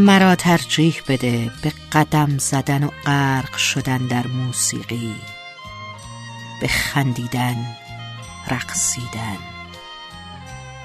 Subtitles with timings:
[0.00, 5.14] مرا ترجیح بده به قدم زدن و غرق شدن در موسیقی
[6.60, 7.56] به خندیدن
[8.50, 9.36] رقصیدن.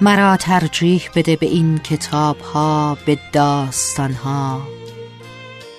[0.00, 4.68] مرا ترجیح بده به این کتاب ها به داستان ها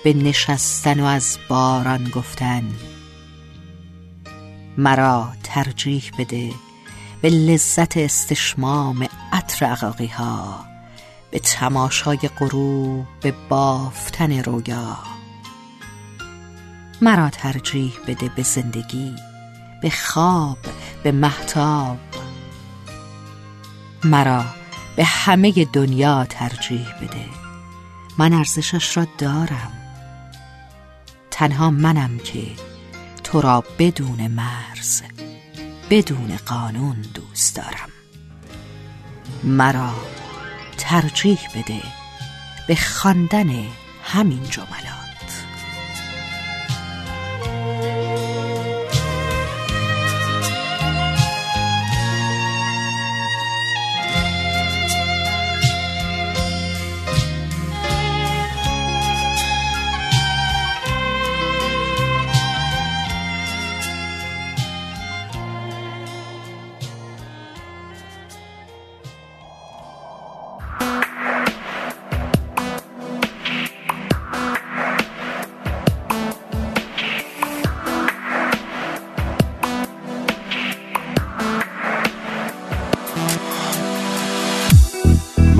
[0.03, 2.63] به نشستن و از باران گفتن.
[4.77, 6.51] مرا ترجیح بده
[7.21, 10.66] به لذت استشمام عطر عقاقی ها
[11.31, 14.97] به تماشای غروب به بافتن رویا.
[17.01, 19.15] مرا ترجیح بده به زندگی
[19.81, 20.57] به خواب
[21.03, 21.97] به محتاب
[24.03, 24.45] مرا
[24.95, 27.25] به همه دنیا ترجیح بده.
[28.17, 29.71] من ارزشش را دارم.
[31.31, 32.47] تنها منم که
[33.23, 35.01] تو را بدون مرز
[35.89, 37.89] بدون قانون دوست دارم.
[39.43, 39.93] مرا
[40.89, 41.81] ترجیح بده
[42.67, 43.65] به خواندن
[44.03, 45.06] همین جملات.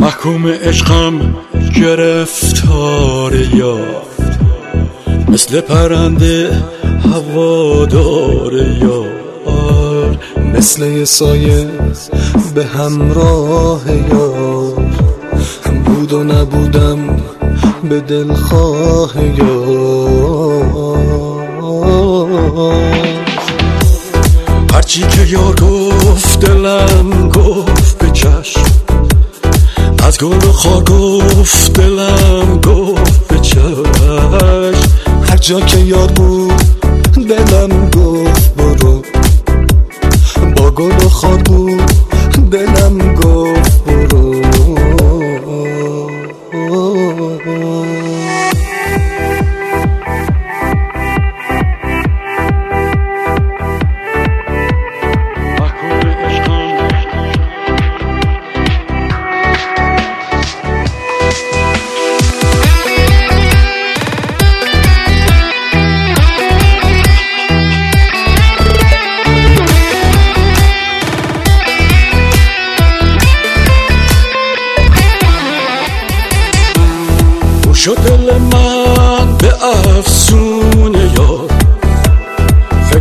[0.08, 1.36] محکوم عشقم
[1.76, 4.06] گرفتار یار
[5.28, 6.64] مثل پرنده
[7.14, 10.18] هوادار یار.
[10.54, 11.68] مثل یه سایه
[12.56, 14.74] به همراه یار.
[15.86, 17.18] بود و نبودم
[17.90, 20.68] به دلخواه یار.
[24.74, 27.77] هرچی که یار گفت دلم گفت
[30.20, 34.74] گل و گفت دلم گفت به چشم.
[35.30, 36.54] هر جا که یار بود
[37.16, 39.02] دلم گفت برو.
[40.56, 41.82] با گل و بود
[42.52, 43.57] دلم گفت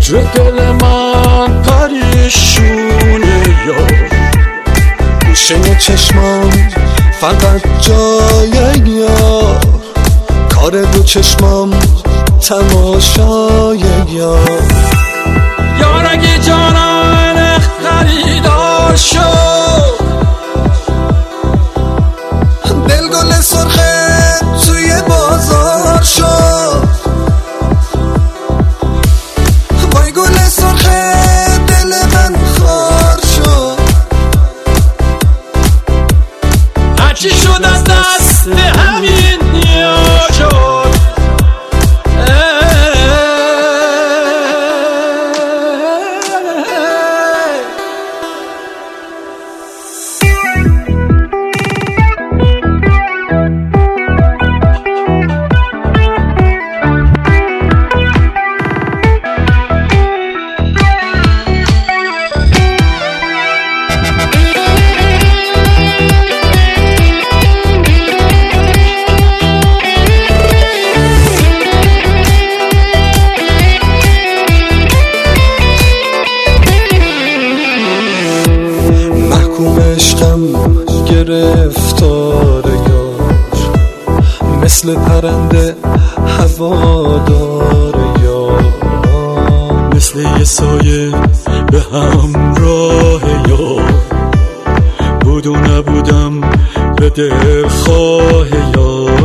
[0.06, 4.11] فکر دل من پریشونه یار
[5.27, 6.50] گوشه چشمام
[7.21, 9.61] فقط جای یار
[10.55, 11.71] کار دو چشمام
[12.41, 13.78] تماشای
[14.09, 14.62] یار
[15.81, 19.46] یار اگه جانان خریدار شد
[37.27, 39.16] هرچی شد از دست همین
[80.16, 80.53] عشقم
[81.04, 83.34] گرفتار یار
[84.63, 85.74] مثل پرنده
[86.39, 88.65] هوادار یار
[89.97, 91.10] مثل یه سایه
[91.72, 93.95] به همراه یار.
[95.21, 96.41] بود و نبودم
[96.97, 99.16] به دلخواه یار.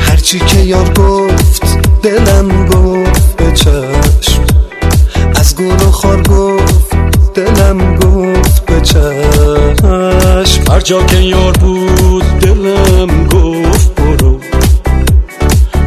[0.00, 1.62] هرچی که یار گفت
[2.02, 2.79] دلم گفت
[7.40, 9.86] دلم گفت به چشم.
[10.70, 14.40] هرچی جا که یار بود دلم گفت برو.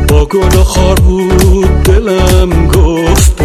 [0.08, 3.43] با گل خار بود دلم گفت